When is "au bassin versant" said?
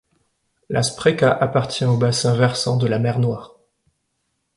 1.85-2.75